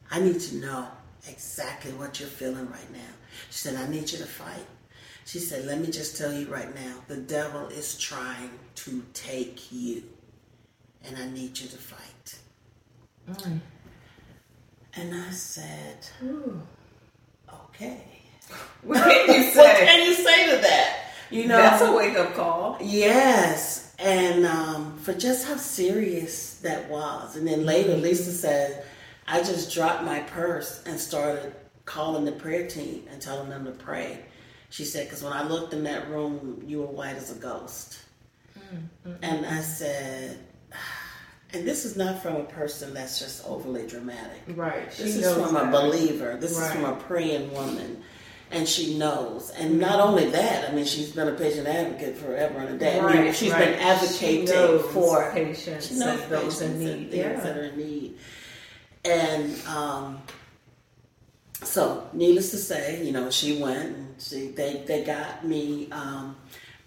"I 0.10 0.22
need 0.22 0.40
to 0.40 0.56
know 0.56 0.88
exactly 1.28 1.92
what 1.92 2.22
you're 2.22 2.30
feeling 2.30 2.70
right 2.72 2.92
now." 2.94 3.12
She 3.50 3.58
said, 3.58 3.76
"I 3.76 3.90
need 3.90 4.10
you 4.10 4.20
to 4.20 4.26
fight." 4.26 4.66
She 5.26 5.40
said, 5.40 5.66
"Let 5.66 5.80
me 5.80 5.88
just 5.88 6.16
tell 6.18 6.32
you 6.32 6.48
right 6.48 6.74
now, 6.74 7.04
the 7.10 7.18
devil 7.18 7.68
is 7.68 7.98
trying 7.98 8.52
to 8.76 9.04
take 9.14 9.70
you, 9.70 10.04
and 11.04 11.18
I 11.18 11.30
need 11.30 11.60
you 11.60 11.68
to 11.68 11.78
fight." 11.78 12.40
Mm. 13.30 13.60
And 14.96 15.16
I 15.16 15.30
said, 15.32 16.08
Ooh. 16.24 16.62
okay. 17.68 18.04
What 18.84 19.04
can 19.04 19.36
you 19.36 19.52
say? 19.52 19.58
what 19.60 19.78
can 19.78 20.08
you 20.08 20.14
say 20.16 20.56
to 20.56 20.62
that? 20.62 21.02
You 21.30 21.48
know, 21.48 21.58
that's 21.58 21.82
a 21.82 21.96
wake 21.96 22.18
up 22.18 22.34
call. 22.34 22.78
Yes, 22.82 23.96
and 24.00 24.46
um, 24.46 24.98
for 24.98 25.14
just 25.14 25.48
how 25.48 25.56
serious 25.56 26.56
that 26.60 26.90
was. 26.90 27.38
And 27.38 27.48
then 27.48 27.66
later, 27.66 27.92
mm-hmm. 27.92 28.02
Lisa 28.02 28.32
said, 28.32 28.84
I 29.28 29.40
just 29.40 29.74
dropped 29.74 30.04
my 30.04 30.20
purse 30.22 30.84
and 30.86 31.00
started 31.00 31.54
calling 31.86 32.26
the 32.26 32.34
prayer 32.34 32.68
team 32.68 33.06
and 33.10 33.22
telling 33.22 33.50
them 33.50 33.66
to 33.66 33.72
pray. 33.72 34.20
She 34.70 34.84
said, 34.84 35.06
because 35.06 35.24
when 35.24 35.34
I 35.34 35.44
looked 35.48 35.74
in 35.74 35.84
that 35.84 36.10
room, 36.10 36.64
you 36.66 36.80
were 36.80 36.88
white 36.88 37.16
as 37.16 37.36
a 37.36 37.40
ghost. 37.40 38.00
Mm-hmm. 38.58 39.14
And 39.22 39.46
I 39.46 39.62
said, 39.62 40.38
and 41.54 41.68
this 41.68 41.86
is 41.86 41.96
not 41.98 42.22
from 42.22 42.36
a 42.38 42.44
person 42.44 42.94
that's 42.94 43.20
just 43.20 43.46
overly 43.46 43.86
dramatic. 43.88 44.42
Right. 44.56 44.90
This 44.92 45.16
is 45.18 45.34
from 45.34 45.54
that. 45.54 45.68
a 45.70 45.72
believer. 45.72 46.38
This 46.38 46.58
right. 46.58 46.68
is 46.68 46.72
from 46.74 46.86
a 46.86 46.96
praying 46.96 47.52
woman. 47.54 48.02
and 48.52 48.68
she 48.68 48.98
knows. 48.98 49.50
And 49.52 49.80
not 49.80 50.00
only 50.02 50.30
that, 50.32 50.70
I 50.70 50.74
mean, 50.74 50.84
she's 50.86 51.12
been 51.14 51.30
a 51.30 51.34
patient 51.34 51.68
advocate 51.68 52.18
forever 52.18 52.60
and 52.60 52.76
a 52.76 52.78
day. 52.78 53.00
I 53.00 53.04
Right, 53.06 53.24
mean, 53.24 53.34
she's 53.34 53.52
right. 53.54 53.64
been 53.66 53.80
advocating 53.80 54.46
She 54.48 54.54
knows 54.54 54.92
for 54.92 55.32
patients 55.32 55.88
she 55.88 55.96
knows 55.96 56.20
those 56.28 56.62
in 56.62 56.72
patients 56.74 56.82
and 56.92 57.00
need. 57.00 57.12
things 57.12 57.16
Yeah. 57.16 57.40
that 57.40 57.58
are 57.58 57.64
in 57.64 57.78
need. 57.78 58.18
And 59.06 59.68
um, 59.68 60.22
so, 61.64 62.10
needless 62.14 62.52
to 62.52 62.58
say, 62.58 63.04
you 63.06 63.12
know, 63.12 63.30
she 63.30 63.62
went 63.62 63.96
and 63.96 64.16
she 64.22 64.48
they 64.50 64.84
they 64.86 65.04
got 65.04 65.46
me 65.46 65.90
um, 65.92 66.36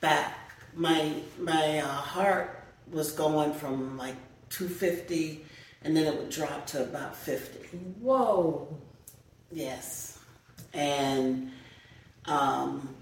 back. 0.00 0.37
My 0.75 1.12
my 1.38 1.78
uh, 1.78 1.87
heart 1.87 2.62
was 2.92 3.12
going 3.12 3.54
from 3.54 3.97
like 3.97 4.16
250, 4.56 5.44
and 5.82 5.96
then 5.96 6.06
it 6.06 6.16
would 6.18 6.30
drop 6.30 6.66
to 6.68 6.82
about 6.82 7.16
50. 7.16 7.58
Whoa. 8.00 8.68
Yes. 9.50 10.18
And 10.73 11.50
um, 12.26 12.94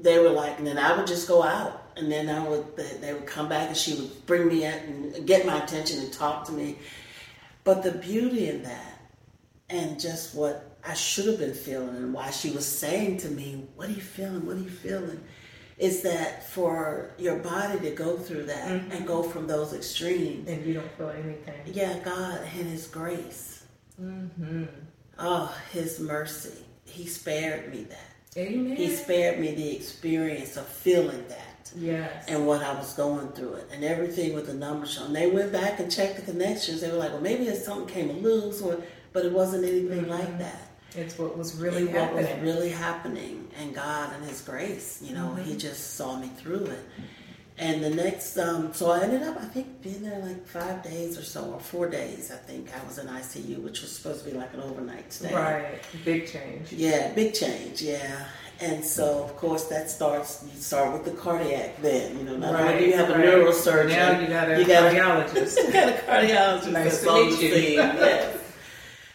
they 0.00 0.18
were 0.18 0.30
like, 0.30 0.58
and 0.58 0.66
then 0.66 0.78
I 0.78 0.96
would 0.96 1.06
just 1.06 1.28
go 1.28 1.42
out, 1.42 1.82
and 1.96 2.10
then 2.10 2.28
I 2.28 2.46
would 2.46 2.76
they, 2.76 3.12
would 3.12 3.26
come 3.26 3.48
back, 3.48 3.68
and 3.68 3.76
she 3.76 3.94
would 3.94 4.26
bring 4.26 4.48
me 4.48 4.64
in 4.64 4.72
and 5.14 5.26
get 5.26 5.46
my 5.46 5.62
attention 5.62 6.00
and 6.00 6.12
talk 6.12 6.44
to 6.46 6.52
me. 6.52 6.78
But 7.64 7.82
the 7.82 7.92
beauty 7.92 8.48
in 8.48 8.62
that, 8.62 9.00
and 9.68 10.00
just 10.00 10.34
what 10.34 10.78
I 10.84 10.94
should 10.94 11.26
have 11.26 11.38
been 11.38 11.54
feeling, 11.54 11.96
and 11.96 12.12
why 12.14 12.30
she 12.30 12.50
was 12.50 12.66
saying 12.66 13.18
to 13.18 13.28
me, 13.28 13.66
"What 13.76 13.88
are 13.88 13.92
you 13.92 14.00
feeling? 14.00 14.46
What 14.46 14.56
are 14.56 14.60
you 14.60 14.70
feeling?" 14.70 15.22
Is 15.82 16.02
that 16.02 16.48
for 16.48 17.10
your 17.18 17.38
body 17.38 17.80
to 17.80 17.90
go 17.90 18.16
through 18.16 18.44
that 18.44 18.70
and 18.70 19.04
go 19.04 19.20
from 19.24 19.48
those 19.48 19.74
extremes? 19.74 20.48
And 20.48 20.64
you 20.64 20.74
don't 20.74 20.92
feel 20.92 21.10
anything. 21.10 21.60
Yeah, 21.66 21.98
God 22.04 22.38
and 22.38 22.68
His 22.68 22.86
grace. 22.86 23.64
Mm-hmm. 24.00 24.66
Oh, 25.18 25.52
His 25.72 25.98
mercy. 25.98 26.64
He 26.84 27.06
spared 27.06 27.74
me 27.74 27.82
that. 27.84 28.14
Amen. 28.36 28.76
He 28.76 28.90
spared 28.90 29.40
me 29.40 29.56
the 29.56 29.74
experience 29.74 30.56
of 30.56 30.68
feeling 30.68 31.26
that 31.28 31.72
yes. 31.76 32.26
and 32.28 32.46
what 32.46 32.62
I 32.62 32.74
was 32.74 32.94
going 32.94 33.28
through 33.32 33.54
it 33.54 33.68
and 33.72 33.84
everything 33.84 34.34
with 34.34 34.46
the 34.46 34.54
numbers 34.54 34.94
shown. 34.94 35.12
They 35.12 35.30
went 35.30 35.52
back 35.52 35.80
and 35.80 35.90
checked 35.90 36.16
the 36.16 36.22
connections. 36.22 36.80
They 36.80 36.90
were 36.90 36.98
like, 36.98 37.10
well, 37.10 37.20
maybe 37.20 37.52
something 37.56 37.92
came 37.92 38.22
loose, 38.22 38.62
or, 38.62 38.80
but 39.12 39.26
it 39.26 39.32
wasn't 39.32 39.64
anything 39.64 40.08
like 40.08 40.38
that. 40.38 40.71
It's 40.96 41.18
what 41.18 41.36
was 41.36 41.54
really 41.56 41.84
It- 41.84 41.92
what 41.92 42.14
was 42.14 42.26
really 42.40 42.70
happening, 42.70 43.48
and 43.60 43.74
God 43.74 44.10
and 44.14 44.24
His 44.24 44.40
grace, 44.42 44.98
you 45.02 45.14
know, 45.14 45.34
He 45.34 45.56
just 45.56 45.94
saw 45.96 46.16
me 46.18 46.30
through 46.38 46.66
it. 46.66 46.84
And 47.58 47.84
the 47.84 47.90
next, 47.90 48.38
um, 48.38 48.72
so 48.72 48.90
I 48.90 49.02
ended 49.02 49.22
up, 49.22 49.36
I 49.40 49.44
think, 49.44 49.82
being 49.82 50.02
there 50.02 50.18
like 50.20 50.46
five 50.46 50.82
days 50.82 51.18
or 51.18 51.22
so, 51.22 51.42
or 51.52 51.60
four 51.60 51.86
days. 51.88 52.32
I 52.32 52.36
think 52.36 52.70
I 52.74 52.84
was 52.88 52.98
in 52.98 53.06
ICU, 53.08 53.58
which 53.62 53.82
was 53.82 53.92
supposed 53.92 54.24
to 54.24 54.30
be 54.30 54.36
like 54.36 54.52
an 54.54 54.60
overnight 54.62 55.12
stay. 55.12 55.32
Right. 55.34 55.78
Big 56.04 56.26
change. 56.26 56.72
Yeah, 56.72 57.12
big 57.12 57.34
change. 57.34 57.82
Yeah. 57.82 58.24
And 58.60 58.82
so, 58.84 59.22
of 59.22 59.36
course, 59.36 59.64
that 59.64 59.90
starts. 59.90 60.44
You 60.44 60.60
start 60.60 60.92
with 60.92 61.04
the 61.04 61.10
cardiac. 61.20 61.80
Then 61.82 62.16
you 62.18 62.24
know, 62.24 62.36
not 62.36 62.54
only 62.58 62.78
do 62.78 62.84
you 62.86 62.96
have 62.96 63.10
a 63.10 63.14
right. 63.14 63.24
neurosurgeon, 63.26 63.88
Now 63.88 64.18
you 64.20 64.26
got 64.28 64.50
a 64.50 64.58
you 64.58 64.66
got 64.66 64.84
a- 64.92 64.96
cardiologist. 64.96 65.56
you 65.66 65.72
got 65.72 65.88
a 65.88 65.92
cardiologist 65.92 66.72
Nice 66.72 67.00
to 67.02 67.12
meet 67.12 67.30
you. 67.42 67.54
scene. 67.54 67.72
Yes. 67.74 68.38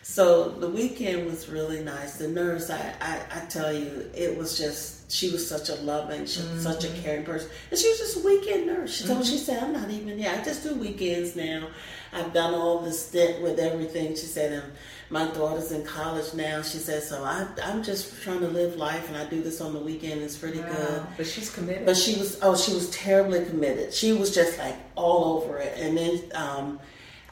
So 0.10 0.48
the 0.50 0.70
weekend 0.70 1.26
was 1.26 1.50
really 1.50 1.84
nice. 1.84 2.16
The 2.16 2.30
nurse, 2.30 2.70
I, 2.70 2.94
I, 3.02 3.20
I 3.30 3.40
tell 3.48 3.74
you, 3.74 4.10
it 4.16 4.38
was 4.38 4.58
just 4.58 5.12
she 5.12 5.30
was 5.30 5.48
such 5.48 5.68
a 5.70 5.76
loving, 5.76 6.26
she 6.26 6.42
was 6.42 6.64
such 6.64 6.86
Mm-hmm. 6.86 7.00
a 7.00 7.02
caring 7.04 7.26
person, 7.26 7.50
and 7.70 7.78
she 7.80 7.90
was 7.90 8.00
just 8.00 8.18
a 8.18 8.22
weekend 8.22 8.68
nurse. 8.68 8.96
She 8.96 9.04
told 9.06 9.20
me, 9.20 9.26
she 9.26 9.38
said, 9.38 9.62
"I'm 9.62 9.74
not 9.74 9.90
even 9.92 10.18
yeah, 10.18 10.38
I 10.40 10.44
just 10.46 10.64
do 10.64 10.76
weekends 10.76 11.36
now. 11.36 11.68
I've 12.14 12.34
done 12.34 12.54
all 12.54 12.80
the 12.80 12.94
stint 12.94 13.42
with 13.44 13.60
everything." 13.60 14.12
She 14.16 14.28
said, 14.28 14.54
"And 14.54 14.72
my 15.10 15.28
daughter's 15.28 15.72
in 15.74 15.84
college 15.84 16.34
now." 16.34 16.62
She 16.62 16.78
said, 16.78 17.04
"So 17.04 17.24
I, 17.26 17.46
I'm 17.66 17.84
just 17.84 18.22
trying 18.24 18.40
to 18.40 18.48
live 18.48 18.78
life, 18.78 19.10
and 19.10 19.18
I 19.18 19.26
do 19.30 19.42
this 19.44 19.60
on 19.60 19.74
the 19.74 19.80
weekend. 19.80 20.22
It's 20.22 20.38
pretty 20.38 20.60
good." 20.62 21.04
But 21.18 21.28
she's 21.28 21.50
committed. 21.54 21.86
But 21.86 21.98
she 21.98 22.18
was 22.18 22.40
oh 22.42 22.56
she 22.56 22.74
was 22.74 22.90
terribly 22.92 23.44
committed. 23.46 23.94
She 23.94 24.14
was 24.14 24.34
just 24.34 24.58
like 24.58 24.78
all 24.96 25.44
over 25.44 25.58
it. 25.58 25.74
And 25.78 25.98
then 25.98 26.22
um, 26.34 26.80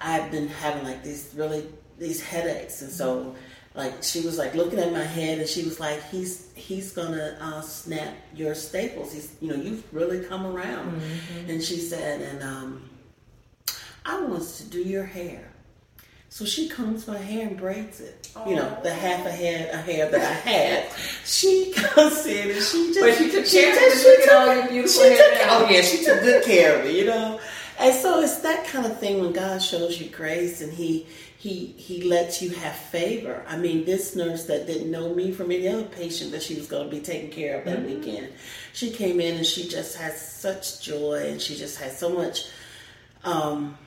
I've 0.01 0.29
been 0.29 0.49
having 0.49 0.83
like 0.83 1.03
these 1.03 1.31
really 1.35 1.63
these 1.97 2.21
headaches, 2.23 2.81
and 2.81 2.91
so 2.91 3.35
like 3.73 4.03
she 4.03 4.21
was 4.21 4.37
like 4.37 4.55
looking 4.55 4.79
at 4.79 4.91
my 4.91 5.03
head, 5.03 5.39
and 5.39 5.47
she 5.49 5.63
was 5.63 5.79
like 5.79 6.01
he's 6.09 6.49
he's 6.55 6.91
gonna 6.93 7.37
uh, 7.41 7.61
snap 7.61 8.13
your 8.35 8.55
staples. 8.55 9.13
He's 9.13 9.35
you 9.41 9.49
know 9.49 9.55
you've 9.55 9.83
really 9.93 10.23
come 10.23 10.45
around. 10.45 11.01
And 11.47 11.61
she 11.61 11.77
said 11.77 12.21
and 12.21 12.43
um, 12.43 12.89
I 14.05 14.21
want 14.21 14.43
to 14.43 14.63
do 14.65 14.79
your 14.81 15.05
hair. 15.05 15.51
So 16.29 16.43
she 16.43 16.67
combs 16.67 17.07
my 17.07 17.17
hair 17.17 17.47
and 17.47 17.57
braids 17.57 18.01
it. 18.01 18.29
You 18.45 18.57
know, 18.57 18.77
the 18.83 18.93
half 18.93 19.25
a 19.25 19.31
head 19.31 19.73
a 19.73 19.77
hair 19.77 20.11
that 20.11 20.19
I 20.21 20.49
had. 20.49 20.91
She 21.23 21.71
comes 21.75 22.25
in 22.25 22.51
and 22.51 22.61
she 22.61 22.93
just 22.93 22.99
But 22.99 23.15
she 23.17 23.31
took 23.31 23.45
care 23.47 23.71
of 23.71 23.77
it. 23.77 24.03
Look 24.05 24.23
took- 24.25 24.33
all 24.33 24.55
your 24.55 24.67
beautiful 24.67 25.01
she 25.03 25.09
took- 25.15 25.47
Oh 25.47 25.67
yeah, 25.69 25.81
she 25.81 26.03
took 26.03 26.19
good 26.21 26.43
care 26.43 26.77
of 26.79 26.85
me, 26.85 26.99
you 26.99 27.05
know. 27.05 27.39
And 27.79 27.93
so 27.95 28.19
it's 28.21 28.37
that 28.39 28.65
kind 28.67 28.85
of 28.85 28.99
thing 28.99 29.21
when 29.21 29.31
God 29.31 29.61
shows 29.61 29.99
you 29.99 30.09
grace 30.09 30.59
and 30.61 30.73
He 30.73 31.07
He 31.45 31.75
He 31.77 32.01
lets 32.01 32.41
you 32.41 32.49
have 32.49 32.75
favor. 32.75 33.43
I 33.47 33.55
mean, 33.57 33.85
this 33.85 34.15
nurse 34.15 34.45
that 34.45 34.65
didn't 34.65 34.89
know 34.89 35.13
me 35.13 35.31
from 35.31 35.51
any 35.51 35.67
other 35.67 35.83
patient 35.83 36.31
that 36.31 36.41
she 36.41 36.55
was 36.55 36.65
going 36.65 36.89
to 36.89 36.95
be 36.97 37.01
taking 37.01 37.29
care 37.29 37.59
of 37.59 37.65
that 37.65 37.79
Mm-hmm. 37.79 38.01
weekend, 38.01 38.29
she 38.73 38.89
came 38.89 39.19
in 39.19 39.35
and 39.37 39.45
she 39.45 39.67
just 39.67 39.95
had 39.95 40.13
such 40.15 40.81
joy 40.81 41.27
and 41.29 41.39
she 41.39 41.55
just 41.55 41.77
had 41.79 41.91
so 41.91 42.09
much. 42.09 42.47
Um, 43.23 43.77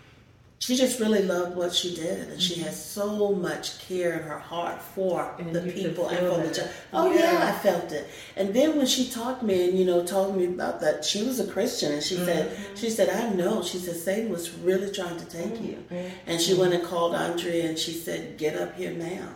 she 0.60 0.74
just 0.74 0.98
really 0.98 1.22
loved 1.22 1.56
what 1.56 1.72
she 1.72 1.94
did, 1.94 2.28
and 2.30 2.42
she 2.42 2.56
has 2.62 2.76
so 2.84 3.32
much 3.32 3.78
care 3.86 4.14
in 4.18 4.22
her 4.24 4.38
heart 4.40 4.82
for 4.82 5.20
Mm-hmm. 5.22 5.46
And 5.46 5.56
the 5.56 5.72
people 5.72 6.08
and 6.08 6.18
for 6.18 6.40
the 6.46 6.52
job. 6.52 6.68
Oh 6.92 7.12
yeah. 7.12 7.32
Yeah. 7.32 7.48
I 7.54 7.58
felt 7.58 7.92
it. 7.92 8.08
And 8.36 8.52
then 8.52 8.76
when 8.76 8.86
she 8.86 9.08
talked 9.08 9.40
to 9.40 9.46
me 9.46 9.68
and 9.68 9.78
you 9.78 9.84
know 9.84 10.04
told 10.04 10.36
me 10.36 10.46
about 10.46 10.80
that, 10.80 11.04
she 11.04 11.22
was 11.22 11.38
a 11.38 11.46
Christian, 11.46 11.92
and 11.92 12.02
she 12.02 12.16
said 12.16 12.50
Mm-hmm. 12.50 12.74
she 12.74 12.90
said 12.90 13.08
I 13.08 13.30
know. 13.34 13.62
She 13.62 13.78
said 13.78 13.96
Satan 13.96 14.30
was 14.30 14.50
really 14.68 14.90
trying 14.92 15.16
to 15.18 15.24
take 15.26 15.60
you, 15.62 15.78
Mm-hmm. 15.90 16.08
and 16.30 16.40
she 16.40 16.54
went 16.54 16.74
and 16.74 16.82
called 16.84 17.14
Andrea 17.14 17.68
and 17.68 17.78
she 17.78 17.92
said 17.92 18.36
get 18.36 18.56
up 18.56 18.74
here 18.76 18.92
now. 18.92 19.28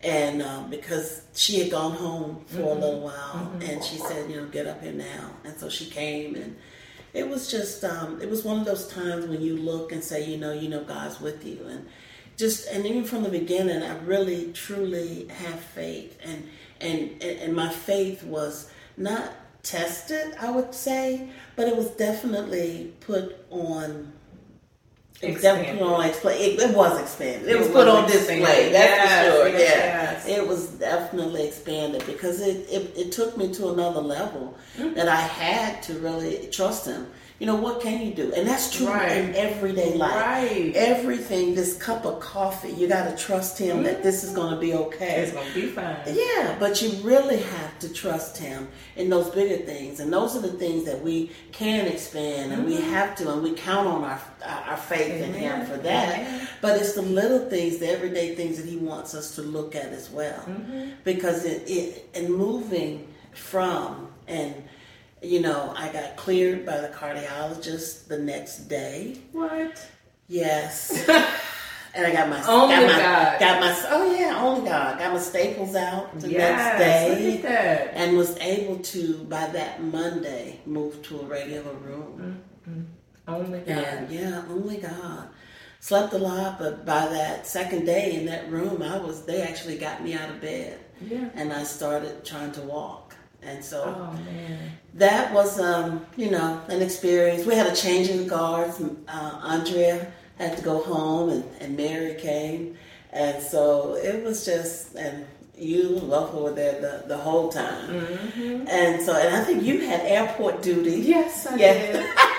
And 0.00 0.42
um, 0.42 0.70
because 0.70 1.22
she 1.34 1.58
had 1.58 1.70
gone 1.72 1.92
home 1.92 2.44
for 2.46 2.58
Mm-hmm. 2.58 2.66
a 2.68 2.74
little 2.74 3.00
while, 3.00 3.50
and 3.60 3.82
she 3.82 3.96
said, 3.98 4.30
you 4.30 4.36
know, 4.36 4.46
get 4.46 4.68
up 4.68 4.80
here 4.80 4.92
now. 4.92 5.30
And 5.44 5.58
so 5.58 5.68
she 5.68 5.86
came, 5.86 6.36
and 6.36 6.56
it 7.12 7.28
was 7.28 7.50
just, 7.50 7.84
um, 7.84 8.20
it 8.20 8.28
was 8.28 8.44
one 8.44 8.58
of 8.58 8.66
those 8.66 8.88
times 8.88 9.26
when 9.26 9.40
you 9.40 9.56
look 9.56 9.92
and 9.92 10.02
say, 10.02 10.24
you 10.24 10.36
know, 10.36 10.52
you 10.52 10.68
know, 10.68 10.84
God's 10.84 11.20
with 11.20 11.44
you, 11.44 11.60
and 11.68 11.86
just, 12.36 12.68
and 12.68 12.86
even 12.86 13.04
from 13.04 13.22
the 13.24 13.28
beginning, 13.30 13.82
I 13.82 13.98
really, 14.00 14.52
truly 14.52 15.28
have 15.28 15.60
faith, 15.60 16.18
and 16.22 16.48
and 16.80 17.10
and, 17.22 17.40
and 17.40 17.56
my 17.56 17.68
faith 17.68 18.22
was 18.22 18.70
not 18.96 19.32
tested, 19.62 20.34
I 20.40 20.50
would 20.50 20.74
say, 20.74 21.28
but 21.56 21.68
it 21.68 21.76
was 21.76 21.90
definitely 21.90 22.92
put 23.00 23.36
on. 23.50 24.12
It 25.20 25.32
was 25.34 25.42
definitely 25.42 25.78
put 25.80 25.88
on 25.88 26.06
display. 26.08 26.34
It, 26.44 26.60
it 26.60 26.76
was 26.76 27.00
expanded. 27.00 27.48
It, 27.48 27.56
It 27.56 27.58
was 27.58 27.68
put 27.68 27.86
was 27.86 27.94
on 27.94 28.06
display. 28.06 28.70
That's 28.70 28.72
Yes, 28.72 29.26
for 29.34 29.40
sure. 29.40 29.48
yes, 29.48 29.60
yeah, 29.60 30.12
yes. 30.12 30.28
it 30.38 30.46
was 30.48 30.66
definitely 30.68 31.46
expanded 31.48 32.06
because 32.06 32.40
it, 32.40 32.66
it, 32.70 32.92
it 32.96 33.12
took 33.12 33.36
me 33.36 33.52
to 33.54 33.70
another 33.70 34.00
level 34.00 34.56
Mm-hmm. 34.76 34.94
that 34.94 35.08
I 35.08 35.16
had 35.16 35.82
to 35.84 35.94
really 35.98 36.46
trust 36.52 36.86
him. 36.86 37.08
You 37.40 37.46
know, 37.46 37.56
what 37.56 37.80
can 37.80 38.00
you 38.04 38.12
do? 38.14 38.32
And 38.32 38.46
that's 38.46 38.76
true 38.76 38.86
Right. 38.88 39.10
in 39.12 39.34
everyday 39.34 39.94
life. 39.94 40.14
Right. 40.14 40.72
Everything, 40.76 41.54
this 41.54 41.76
cup 41.76 42.04
of 42.04 42.20
coffee, 42.20 42.70
you 42.72 42.86
got 42.88 43.08
to 43.10 43.16
trust 43.24 43.58
him 43.58 43.82
that 43.84 44.02
this 44.04 44.22
is 44.24 44.30
going 44.30 44.52
to 44.54 44.60
be 44.60 44.74
okay. 44.74 45.22
It's 45.22 45.32
gonna 45.32 45.52
be 45.54 45.66
fine. 45.66 45.96
Yeah, 46.12 46.56
but 46.60 46.80
you 46.82 46.90
really 47.02 47.38
have 47.38 47.78
to 47.80 47.92
trust 47.92 48.38
him 48.38 48.68
in 48.96 49.08
those 49.08 49.30
bigger 49.30 49.64
things, 49.64 49.98
and 50.00 50.12
those 50.12 50.36
are 50.36 50.40
the 50.40 50.52
things 50.52 50.84
that 50.86 51.00
we 51.02 51.30
can 51.52 51.86
expand, 51.86 52.52
and 52.52 52.64
we 52.66 52.80
have 52.80 53.14
to, 53.16 53.32
and 53.32 53.42
we 53.42 53.52
count 53.52 53.86
on 53.88 54.02
our 54.04 54.20
our 54.68 54.76
faith 54.76 55.07
in 55.12 55.34
him 55.34 55.52
Amen. 55.52 55.66
for 55.66 55.76
that. 55.78 56.18
Amen. 56.18 56.48
But 56.60 56.80
it's 56.80 56.94
the 56.94 57.02
little 57.02 57.48
things, 57.48 57.78
the 57.78 57.88
everyday 57.88 58.34
things 58.34 58.56
that 58.56 58.66
he 58.66 58.76
wants 58.76 59.14
us 59.14 59.34
to 59.36 59.42
look 59.42 59.74
at 59.74 59.86
as 59.86 60.10
well, 60.10 60.40
mm-hmm. 60.40 60.90
because 61.04 61.44
it, 61.44 61.68
it 61.68 62.10
and 62.14 62.34
moving 62.34 63.06
from 63.32 64.08
and 64.26 64.54
you 65.20 65.40
know, 65.40 65.72
I 65.76 65.92
got 65.92 66.16
cleared 66.16 66.64
by 66.64 66.80
the 66.80 66.88
cardiologist 66.88 68.06
the 68.06 68.18
next 68.18 68.68
day. 68.68 69.18
What? 69.32 69.84
Yes. 70.28 71.08
And 71.94 72.06
I 72.06 72.12
got 72.12 72.28
my 72.28 72.46
Only 72.46 72.76
got 72.76 72.86
my, 72.86 72.98
God. 72.98 73.40
got 73.40 73.60
my 73.60 73.86
oh 73.90 74.14
yeah, 74.14 74.38
oh 74.38 74.48
only 74.48 74.68
God. 74.70 74.98
Got 74.98 75.14
my 75.14 75.18
staples 75.18 75.74
out 75.74 76.20
the 76.20 76.30
yes. 76.30 76.78
next 76.78 76.78
day 76.78 77.32
Look 77.36 77.44
at 77.44 77.50
that. 77.50 77.94
and 77.94 78.16
was 78.16 78.36
able 78.38 78.78
to 78.78 79.14
by 79.24 79.46
that 79.48 79.82
Monday 79.82 80.60
move 80.66 81.02
to 81.04 81.20
a 81.20 81.24
regular 81.24 81.72
room. 81.72 82.42
Mm-hmm. 82.68 82.82
Only 83.28 83.60
God. 83.60 83.68
And 83.68 84.10
yeah, 84.10 84.42
only 84.48 84.78
God. 84.78 85.28
Slept 85.80 86.12
a 86.12 86.18
lot, 86.18 86.58
but 86.58 86.84
by 86.84 87.06
that 87.06 87.46
second 87.46 87.84
day 87.84 88.16
in 88.16 88.26
that 88.26 88.50
room, 88.50 88.82
I 88.82 88.98
was 88.98 89.24
they 89.24 89.42
actually 89.42 89.78
got 89.78 90.02
me 90.02 90.14
out 90.14 90.28
of 90.28 90.40
bed 90.40 90.78
Yeah. 91.00 91.28
and 91.34 91.52
I 91.52 91.62
started 91.62 92.24
trying 92.24 92.52
to 92.52 92.62
walk. 92.62 93.14
And 93.42 93.64
so 93.64 93.84
Oh 93.84 94.12
man. 94.24 94.72
that 94.94 95.32
was, 95.32 95.60
um, 95.60 96.04
you 96.16 96.30
know, 96.30 96.60
an 96.68 96.82
experience. 96.82 97.46
We 97.46 97.54
had 97.54 97.68
a 97.68 97.76
change 97.76 98.08
in 98.08 98.24
the 98.24 98.28
guards. 98.28 98.80
Uh, 99.06 99.40
Andrea 99.44 100.10
had 100.38 100.56
to 100.56 100.64
go 100.64 100.82
home, 100.82 101.30
and, 101.30 101.44
and 101.60 101.76
Mary 101.76 102.14
came, 102.14 102.76
and 103.12 103.40
so 103.42 103.94
it 103.94 104.24
was 104.24 104.44
just, 104.44 104.94
and 104.96 105.24
you 105.56 106.00
Lofa 106.02 106.42
were 106.42 106.52
there 106.52 106.80
the, 106.80 107.04
the 107.06 107.16
whole 107.16 107.48
time, 107.50 107.88
mm-hmm. 107.88 108.66
and 108.68 109.02
so 109.02 109.16
and 109.16 109.34
I 109.36 109.42
think 109.44 109.62
you 109.62 109.80
had 109.80 110.00
airport 110.02 110.62
duty. 110.62 111.00
Yes, 111.00 111.46
I 111.46 111.56
yes. 111.56 111.96
did. 111.96 112.06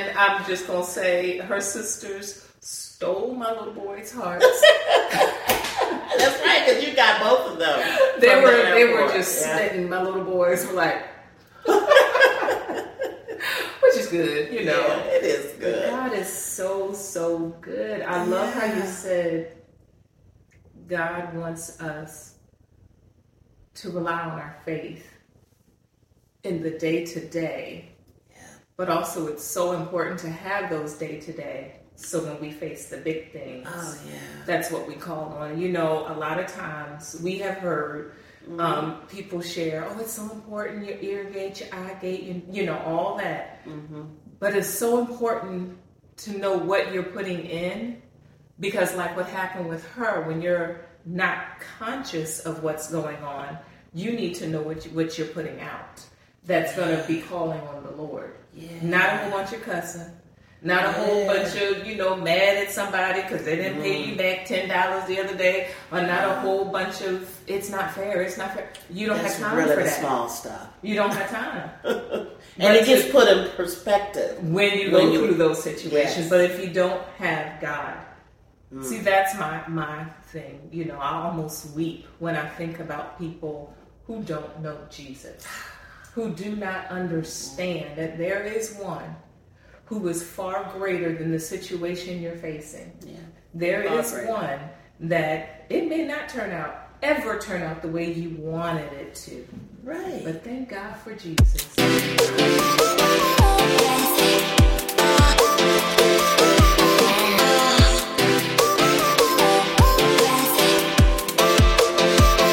and 0.00 0.18
I'm 0.18 0.44
just 0.46 0.66
gonna 0.66 0.84
say, 0.84 1.38
her 1.38 1.60
sisters 1.60 2.44
stole 2.60 3.34
my 3.34 3.52
little 3.52 3.72
boy's 3.72 4.12
heart. 4.12 4.40
That's 6.18 6.40
right, 6.44 6.66
because 6.66 6.84
you 6.84 6.94
got 6.94 7.20
both 7.20 7.52
of 7.52 7.58
them. 7.58 7.78
They 8.20 8.40
were 8.40 8.50
the 8.50 8.74
they 8.74 8.92
were 8.92 9.08
just 9.12 9.46
yeah. 9.46 9.80
My 9.82 10.02
little 10.02 10.24
boys 10.24 10.66
were 10.66 10.74
like, 10.74 11.02
which 11.66 11.78
is 13.96 14.08
good, 14.08 14.52
you 14.52 14.64
know. 14.64 14.86
Yeah, 14.86 15.04
it 15.04 15.24
is 15.24 15.52
good. 15.58 15.90
God 15.90 16.12
is 16.12 16.28
so 16.28 16.92
so 16.92 17.38
good. 17.60 18.02
I 18.02 18.16
yeah. 18.16 18.24
love 18.24 18.52
how 18.54 18.66
you 18.66 18.82
said 18.82 19.56
God 20.86 21.34
wants 21.34 21.80
us 21.80 22.34
to 23.74 23.90
rely 23.90 24.20
on 24.20 24.38
our 24.38 24.56
faith 24.64 25.06
in 26.42 26.62
the 26.62 26.70
day 26.70 27.04
to 27.06 27.20
day. 27.28 27.90
But 28.80 28.88
also, 28.88 29.26
it's 29.26 29.44
so 29.44 29.72
important 29.72 30.18
to 30.20 30.30
have 30.30 30.70
those 30.70 30.94
day 30.94 31.20
to 31.20 31.32
day. 31.34 31.74
So 31.96 32.24
when 32.24 32.40
we 32.40 32.50
face 32.50 32.88
the 32.88 32.96
big 32.96 33.30
things, 33.30 33.68
oh, 33.70 34.00
yeah. 34.06 34.12
that's 34.46 34.70
what 34.70 34.88
we 34.88 34.94
call 34.94 35.34
on. 35.34 35.60
You 35.60 35.68
know, 35.68 36.06
a 36.08 36.16
lot 36.16 36.40
of 36.40 36.46
times 36.46 37.20
we 37.22 37.36
have 37.40 37.58
heard 37.58 38.14
mm-hmm. 38.42 38.58
um, 38.58 39.02
people 39.06 39.42
share, 39.42 39.86
"Oh, 39.86 40.00
it's 40.00 40.12
so 40.12 40.22
important 40.30 40.86
your 40.86 40.96
ear 41.00 41.24
gate, 41.24 41.60
your 41.60 41.68
eye 41.74 41.94
gate, 42.00 42.22
you, 42.22 42.40
you 42.50 42.64
know, 42.64 42.78
all 42.78 43.18
that." 43.18 43.62
Mm-hmm. 43.66 44.04
But 44.38 44.56
it's 44.56 44.70
so 44.70 44.98
important 44.98 45.76
to 46.24 46.38
know 46.38 46.56
what 46.56 46.90
you're 46.90 47.02
putting 47.02 47.44
in 47.44 48.00
because 48.60 48.94
like 48.96 49.14
what 49.14 49.28
happened 49.28 49.68
with 49.68 49.86
her 49.88 50.26
when 50.26 50.40
you're 50.40 50.86
not 51.04 51.60
conscious 51.78 52.40
of 52.46 52.62
what's 52.62 52.90
going 52.90 53.22
on 53.22 53.58
you 53.92 54.12
need 54.12 54.34
to 54.36 54.46
know 54.46 54.62
what, 54.62 54.84
you, 54.84 54.92
what 54.92 55.18
you're 55.18 55.26
putting 55.28 55.60
out 55.60 56.04
that's 56.44 56.74
going 56.76 56.96
to 56.96 57.06
be 57.06 57.20
calling 57.22 57.60
on 57.60 57.82
the 57.82 57.90
lord 57.92 58.36
yeah. 58.54 58.68
not 58.82 59.14
a 59.14 59.16
whole 59.18 59.30
bunch 59.30 59.52
of 59.52 59.62
cussing 59.62 60.10
not 60.62 60.84
a 60.84 60.92
whole 60.92 61.24
bunch 61.26 61.56
of 61.56 61.86
you 61.86 61.96
know 61.96 62.16
mad 62.16 62.58
at 62.58 62.70
somebody 62.70 63.22
because 63.22 63.44
they 63.44 63.56
didn't 63.56 63.78
mm. 63.78 63.82
pay 63.82 64.04
you 64.04 64.16
back 64.16 64.44
ten 64.44 64.68
dollars 64.68 65.06
the 65.06 65.18
other 65.18 65.34
day, 65.34 65.70
or 65.90 66.02
not 66.02 66.24
a 66.24 66.40
whole 66.40 66.66
bunch 66.66 67.00
of 67.00 67.34
it's 67.46 67.70
not 67.70 67.94
fair. 67.94 68.20
It's 68.20 68.36
not 68.36 68.54
fair. 68.54 68.70
You 68.90 69.06
don't 69.06 69.16
That's 69.18 69.38
have 69.38 69.48
time 69.48 69.56
really 69.56 69.74
for 69.74 69.82
that. 69.84 70.00
Small 70.00 70.28
stuff. 70.28 70.68
You 70.82 70.96
don't 70.96 71.14
have 71.14 71.30
time. 71.30 71.70
and 72.58 72.76
it 72.76 72.84
gets 72.84 73.10
put 73.10 73.28
in 73.28 73.50
perspective 73.52 74.42
when 74.46 74.78
you 74.78 74.90
when 74.90 75.06
go 75.06 75.12
you, 75.12 75.26
through 75.26 75.36
those 75.36 75.62
situations. 75.62 76.18
Yes. 76.18 76.28
But 76.28 76.42
if 76.42 76.60
you 76.62 76.70
don't 76.70 77.02
have 77.16 77.58
God, 77.62 77.96
mm. 78.72 78.84
see 78.84 78.98
that's 78.98 79.34
my 79.38 79.66
my 79.66 80.04
thing. 80.24 80.68
You 80.70 80.84
know, 80.84 80.98
I 80.98 81.24
almost 81.24 81.74
weep 81.74 82.06
when 82.18 82.36
I 82.36 82.46
think 82.46 82.80
about 82.80 83.18
people 83.18 83.74
who 84.06 84.22
don't 84.24 84.60
know 84.60 84.76
Jesus, 84.90 85.46
who 86.12 86.30
do 86.30 86.56
not 86.56 86.86
understand 86.86 87.96
that 87.96 88.18
there 88.18 88.42
is 88.42 88.74
one 88.76 89.16
who 89.84 90.08
is 90.08 90.22
far 90.22 90.70
greater 90.76 91.14
than 91.16 91.30
the 91.30 91.40
situation 91.40 92.22
you're 92.22 92.36
facing. 92.36 92.92
Yeah. 93.04 93.16
There 93.54 93.84
far 93.84 93.98
is 93.98 94.12
greater. 94.12 94.28
one 94.28 94.60
that 95.00 95.66
it 95.68 95.88
may 95.88 96.04
not 96.04 96.28
turn 96.28 96.52
out 96.52 96.90
ever 97.02 97.38
turn 97.38 97.62
out 97.62 97.82
the 97.82 97.88
way 97.88 98.12
you 98.12 98.30
wanted 98.38 98.92
it 98.92 99.14
to. 99.14 99.46
Right. 99.82 100.22
But 100.24 100.44
thank 100.44 100.68
God 100.68 100.96
for 100.96 101.14
Jesus. 101.14 101.66
Oh, 103.42 104.16